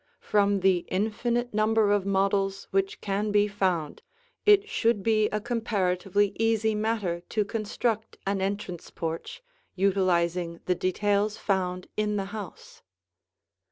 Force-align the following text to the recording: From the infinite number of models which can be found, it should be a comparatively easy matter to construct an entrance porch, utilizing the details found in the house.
From 0.19 0.61
the 0.61 0.77
infinite 0.87 1.53
number 1.53 1.91
of 1.91 2.07
models 2.07 2.67
which 2.71 3.01
can 3.01 3.31
be 3.31 3.47
found, 3.47 4.01
it 4.47 4.67
should 4.67 5.03
be 5.03 5.29
a 5.29 5.39
comparatively 5.39 6.31
easy 6.39 6.73
matter 6.73 7.21
to 7.29 7.45
construct 7.45 8.17
an 8.25 8.41
entrance 8.41 8.89
porch, 8.89 9.43
utilizing 9.75 10.59
the 10.65 10.73
details 10.73 11.37
found 11.37 11.85
in 11.97 12.15
the 12.15 12.25
house. 12.33 12.81